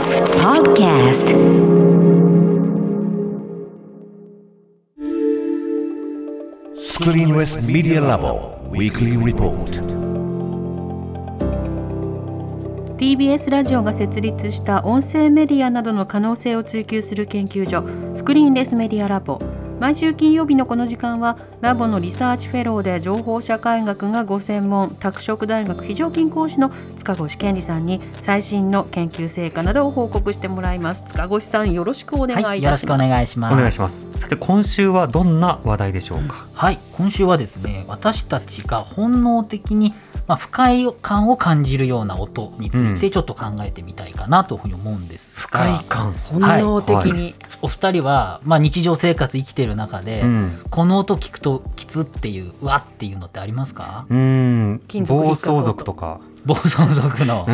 [0.00, 1.26] TBS ニュース
[6.92, 8.56] スクリーンレスメディアラボ
[12.96, 17.84] TBS ラジオが設立した音声メディアなどの可能性を追求する研究所
[18.16, 19.38] スクリーンレスメディアラボ
[19.80, 31.02] 毎週金曜日のこの時間はラボのリサーチフェローで情報社会学がご専門拓殖大学非常勤講師の塚越健二さんに最新の研究成果などを報告してもらいます。
[31.08, 33.54] 塚越さんよろしくお願いいたします、はい、よろしくお願いします。
[33.54, 39.94] お願いしますさて今週はどんな話題でしょうか、はい今週はですね私たちが本能的に
[40.30, 46.12] まあ、不快感を感じるような音についてちょっと考えてみたいかなというふうに思うんです不快感。
[46.12, 54.06] 本能的に、はい、お二人は、まあ、日常生活生きてる中で、うん、この音聞くときつっていううわっていうのってありますか？
[54.08, 54.80] うん。
[55.06, 56.20] 暴走族とか。
[56.46, 57.46] 暴走族の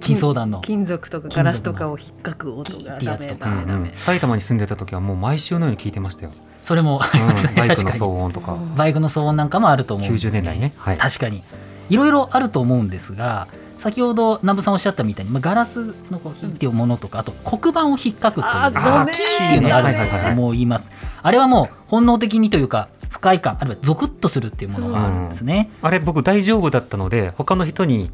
[0.00, 0.60] 珍相談の。
[0.60, 2.98] 金属とかガラスとかを引っかく音が。
[2.98, 3.92] ダメダメダメ。
[3.94, 6.32] 埼玉に住んでた時はもう毎週のように聞いてましたよ。
[6.60, 8.56] それもありますね、うん、バイクの騒音とか。
[8.76, 11.44] バイクの騒音なんかもあると思うんです、ね、90年代ね、はい、確かに
[11.88, 19.06] いろいろあると思うんですが先ほど南部さんおっしゃったみたいに、まあ、ガラスのこう火っていうものとかあと黒板を引っかくというキーっ
[19.50, 20.92] ていうのがあると思います。
[21.22, 28.10] あれはもう本能的にというか不快感あるいはゾクッとするっていうものがあるんですね、うん、あれ僕大丈夫だったので他の人に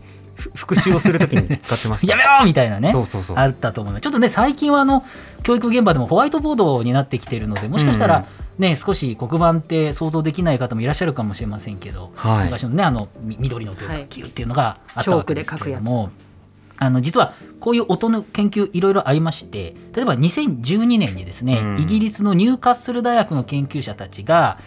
[0.54, 2.10] 復習をするときに使ってました。
[2.10, 3.38] やめろみたいなねそうそうそう。
[3.38, 4.02] あったと思います。
[4.02, 5.04] ちょっとね最近はあの
[5.42, 8.26] 教育現場でもホワイトボードになってきているのでもしかしたら、
[8.58, 16.10] ね、少し黒板って想像できない方もいらっしゃるかもしれませんけど、はい、昔のねあの緑のというか球っていうのがあったわけですけれども、
[16.82, 24.58] あの実はこういう音の研究いろいろありまして例えば2012年にですね、うん、イギリスのニューカッスル大学の研究者たちが、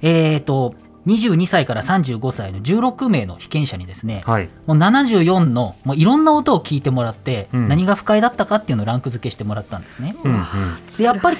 [0.00, 0.74] えーと、
[1.06, 10.14] 22歳から35歳の16名の被験者にですね、はい、もう74のもういろんな音を聞いてもらって、うん、何が不快だったかっていうのをランク付けしてもらったんですね。
[10.22, 10.42] うんうん、
[10.96, 11.36] でやっぱり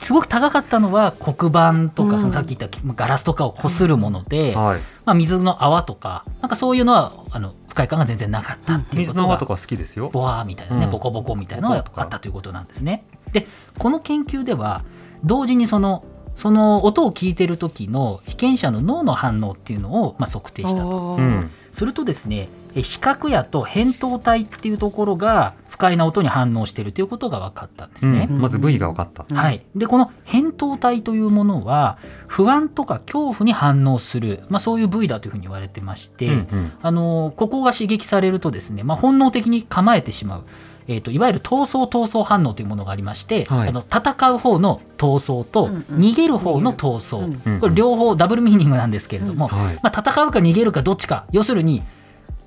[0.00, 4.64] すごく高かったのは黒板とか、そのさっき言ったガラスとかをこするもので、うん。
[4.64, 10.08] はい、まあ、水の泡とかなんかそういうのはあの不快感が全然なかったっていうことが、水の泡とか好きですよ。
[10.10, 13.04] ボワーみたいなね、ボコボコみたいなのがあったということなんですね。
[13.32, 13.46] で
[13.78, 14.84] この研究では
[15.24, 16.04] 同時にその
[16.34, 21.16] その音を聞いてる時の被験者の脳の反応っていうのをまあ測定したと。
[21.18, 22.48] うんするとですね
[22.82, 28.26] 視覚野と扁桃体っていうところが不快な音に反応しているということが分かったんですね。
[28.28, 29.32] うん、まず部位が分かった。
[29.32, 29.64] はい。
[29.76, 40.44] でこの扁桃体というものは不安とか恐怖に反応する、まあ、そういう部位だというふうに言われてまして、うんうん、あのここが刺激されるとですね、まあ、本能的に構えてしまう。
[40.88, 49.58] えーと、いわゆる闘争闘争反応というものがありまして、はい、あの戦う方の闘争と逃げる方の闘争、うんうん、これ両方ダブルミーニングなんですけれども、うん。
[49.58, 51.82] はい、まあ、戦うか逃げるかどっちか要するに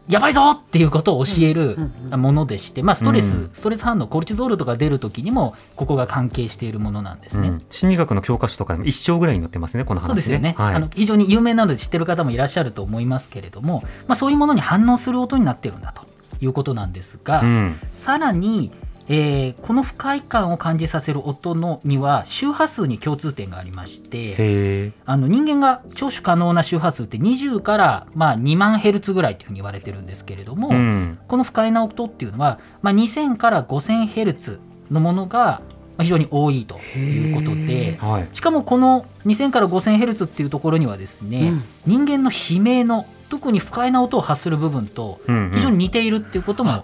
[0.08, 1.78] やばいぞっていうことを教える
[2.10, 16.02] ものでして、まあ、ストレス、ストレス反応コルチゾールとか出る時にもここが関係しているものなんですね、うん、心理学の教科書とかでも一章ぐらいに載ってますねこの話、ね、そうですよね、はい、あの非常に有名なので知ってる方もいらっしゃると思いますけれども、まあ、そういうものに反応する音になってるんだと
[16.42, 18.72] いうことなんですが、うん、さらに
[19.14, 35.62] えー、この不快感を感じさせる音のには周波数に共通点がありましてあの人間が聴取可能な周波数って20から、まあ、2万ヘルツぐらいというふうに言われてるんですけれども、うん、この不快な音っていうのは、まあ、2000から5000ヘルツのものが
[36.00, 45.22] 非常に多いということで、はい、しかもこの2000から5000ヘルツっていうところにはですね、うん、人間の悲鳴の特に不快な音を発する部分と
[45.54, 46.84] 非常に似ているっていうことも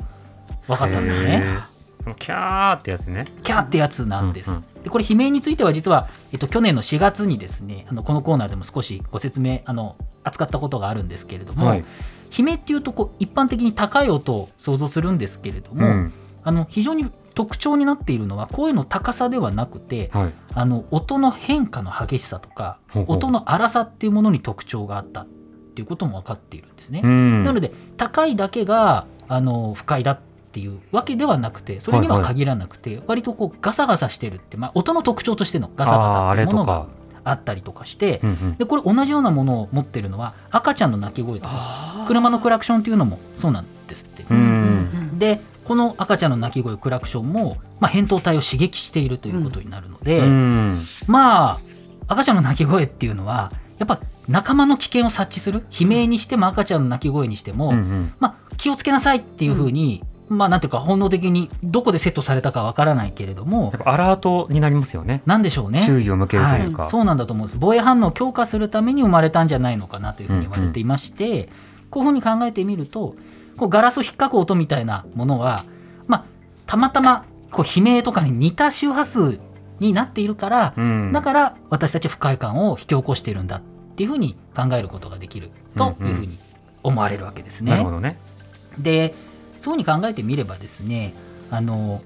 [0.66, 1.44] 分かったんですね。
[2.16, 3.26] キャーってやつね。
[3.44, 4.52] キャーってやつなんです。
[4.52, 11.84] うんうん、でこれ悲鳴については実は、えっと、去年の4月にですねあのこのコーナーでも少しご説明あの扱ったことがあるんですけれども、はい、
[12.38, 25.24] 悲鳴っていうとこう一般的に高い音を想像するんですけれども、うん、あの非常に特徴になっているのは声の高さではなくて、はい、あの音の変化の激しさとか音の荒さっていうものに特徴があった。
[25.24, 25.28] っ
[25.78, 27.02] ていうことも分かっているんですね。
[27.02, 36.88] なので高いだけがあの不快だっっていうわけではなくてそれには限らなくて、割とこうガサガサしてるって、まあ、音の特徴としてのガサガサっていうものが
[37.24, 38.22] あったりとかして、
[38.58, 44.26] でこれ同じようなものを持ってるのは赤ちゃんの鳴き声とか車のクラクションっていうのもそうなんですって。
[45.20, 50.24] でこの赤ちゃんの鳴き声クラクションも、まあ、扁桃体を刺激しているということになるので、
[51.08, 51.60] まあ
[52.08, 65.22] 赤ちゃんの鳴き声っていうのはやっぱ仲間の危険を察知する悲鳴にしても赤ちゃんの鳴き声にしても、うんうん、まあ、気をつけなさいっていうふうにまあ、なんていうか本能的にどこでセットされたかわからないけれどもアラートになりますよね。
[65.26, 65.82] なんでしょうね。
[65.86, 67.58] 注意を向けるというか、はい、そうなんだと思うんです。
[67.60, 71.48] 防衛反応を強化するために生まれたんじゃないのかなというふうに言われていまして、うんうん、
[71.92, 73.16] こういうふうに考えてみると
[73.58, 75.64] こうガラスを引っかく音みたいなものは、
[76.08, 76.26] まあ、
[76.66, 79.40] たまたまこう悲鳴とかに似た周波数
[79.80, 81.14] になっているから、うん。
[81.14, 83.58] だから私たち不快感を引き起こしているんだ。
[83.58, 83.62] っ
[83.98, 86.38] ていうふうに考えることができるというふうに
[86.84, 87.72] 思われるわけですね。
[87.72, 88.18] なるほどね。
[88.78, 89.16] で
[89.58, 91.16] そうに考えてみればですね
[91.50, 92.02] あの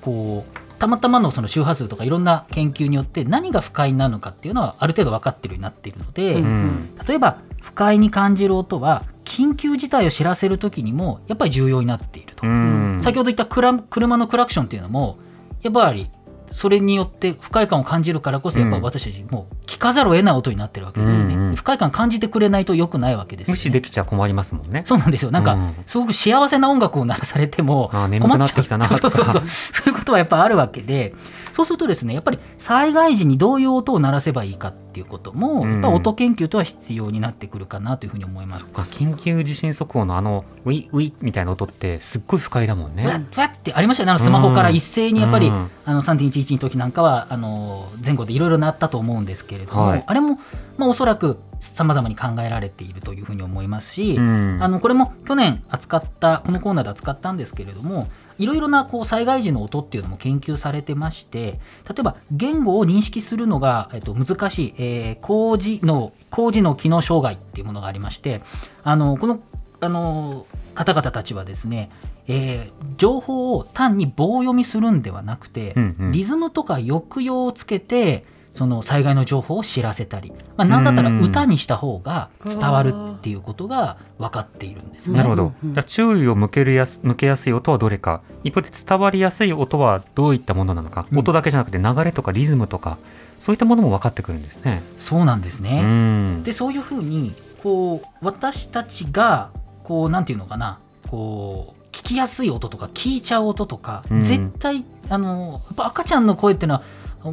[0.00, 12.46] こうたまたまのその周波数とかいろんな研究によって何が不快なのかっていうのはある程度分かってるようになっているので、うんうん例えば不快に感じる音は緊急事態を知らせる時にもやっぱり重要になっていると。
[12.46, 15.18] うん先ほど言ったクラ車のクラクションっていうのも
[15.62, 16.10] やっぱり
[16.54, 24.82] それによって不快感を感じるからこそやっぱ私たちもう聞かざるを得ない音になってるわけですよね、うんうん不快感感じてくれないと良くないわけですよ、ね、無視できちゃ困りますもんね。
[24.84, 25.30] そうなんですよ。
[25.30, 25.74] なんか、うん。
[25.86, 28.64] すごく幸せな音楽を鳴らされても困っちゃう。
[28.94, 29.42] そうそうそう。
[29.72, 31.14] そういうことはやっぱあるわけで
[31.54, 35.72] そうするとですねやっぱり災害時にどういう音を鳴らせばいいかっていうことも、うん。
[35.74, 38.66] やっぱ音研究とは必要になってくるかなというふうに思います。
[38.66, 43.26] そっか緊急地震速報のあのウィウィみたいな音ってすっごい不快だもんうわっね。
[43.36, 44.10] うわってありましたよね。
[44.10, 45.70] あのスマホから一斉にやっぱり、うん。
[45.84, 50.04] あの3.11の時なんかはあの前後でいろいろなったと思うんですけれども、はい。
[50.04, 50.40] あれも、
[50.76, 54.58] まあ、おそらくさまざまに考えられているというふうに思いますし、うん。
[54.60, 58.08] あのこれも去年扱ったこのコーナーで扱ったんですけれども
[58.38, 68.42] いろいろなこう災害時の音っていうのも研究されてまして例えば言語を認識するのが、えっと、難しい、えー高次脳高次脳機能障害っていうものがありまして
[68.82, 69.40] あのこの
[69.80, 71.90] あの方々たちはですね、
[72.26, 76.12] えー情報を単に棒読みするんではなくて、うんうん。
[76.12, 85.18] リズムとか抑揚をつけてその災害の情報を知らせたり、まあ、なんだったら歌にした方が伝わるっていうことが分かっているんですね。
[85.18, 85.52] なるほど。
[85.82, 92.96] 注意を向けるやす向けやすい音はどれか、一方で伝わりやすい音はどういったものなのか、うん音だけじゃなくて流れとかリズムとか、
[93.40, 94.82] そういったものも分かってくるんですね。
[94.98, 95.82] そうなんですうね。
[95.82, 96.44] ん。
[96.44, 99.50] でそういうふうにこう私たちが
[99.82, 100.78] こうなんていうのかな
[101.10, 106.82] こう聞きやすい音とか聞いちゃう音とか、うん絶対あのやっぱ赤ちゃんの声っていうのは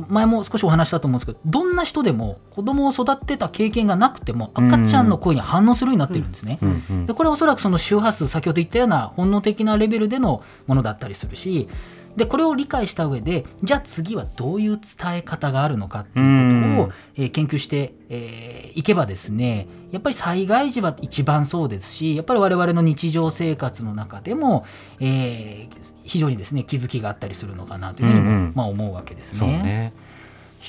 [0.09, 6.59] 前も少しお話ししたと思うんですけどどんな人でも子供を育てた経験がなくても赤ちゃんの声に反応するようになってるんですね。
[7.05, 11.67] でこれはおそらくその周波数先ほど言ったような本能的なレベルでのものだったりするし
[12.15, 24.65] でこれを理解した上でじゃあ次はどういう伝え方があるのかっていうことを、えー研究してい、えーいけばですねやっぱり災害時は一番そうですしやっぱり我々の日常生活の中でも、
[24.99, 29.63] えー非常にですね気づきがあったりするのかなというふうにも、うんうんまあ、思うわけですそうね。
[29.63, 29.93] ね。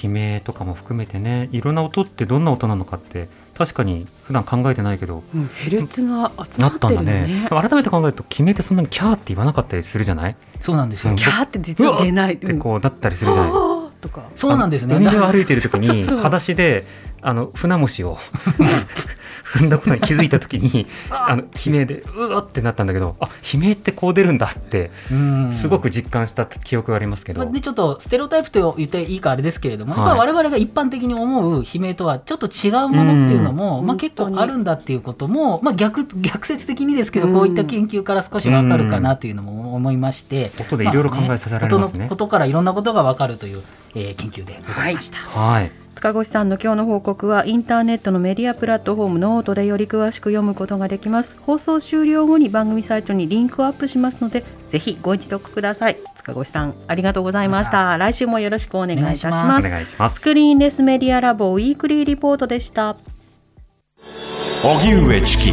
[0.02, 5.22] 悲鳴とかも含めてね、いろんな音ってどんな音なのかって確かに普段考えてないけど。
[5.34, 7.48] うんヘルツが集なっまってるのたんだねね。
[7.50, 10.36] 改めて考えると決めてそんなにキャーって言わなかったりするじゃない？
[10.60, 12.34] そうなんですよ、うんキャーって実は出ない。
[12.34, 14.22] ってこうなったりするじゃない、あーとか。
[14.34, 14.96] そうなんですね。
[14.96, 16.86] 海辺を歩いている時に 裸足で
[17.20, 18.18] あの船虫を
[19.52, 21.36] 踏んだことに気づいた時に あ。
[21.36, 25.52] の悲鳴でうわってなったんだけどあ悲鳴ってこう出るんだってうん。
[25.52, 30.06] すごく実感した記憶がありますけど、まあ、でちょっとステレオタイプと言っていいかあれですけれども、はい。
[30.06, 33.86] やっぱ我々が一般的に思う悲鳴とはちょっと違うものっていうのも、うん。
[33.86, 41.98] まあ、結構あるんだっていうことも、まあ、逆逆説的にですけど、うんこういった研究から少しわかるかなというのも思いまして、音でいろいろ考えさせられますね。
[41.98, 43.62] 音のことからいろんなことがわかるという、
[43.94, 45.18] えー研究でございました。
[45.18, 51.36] はい塚越さんの今日の報告はインターネットのメディアプラットフォームノートでより詳しく読むことができます。
[51.42, 55.96] 放送終了後に番組サイトにリンクをアップしますのでぜひご一読ください。
[56.16, 57.96] 塚越さんありがとうございました。
[57.98, 59.66] 来週もよろしくお願いいたしお願いします。
[59.68, 60.18] お願いします。
[60.18, 62.96] スクリーンレスメディアラボウィークリーリポートでした。
[64.64, 65.52] 荻上チキ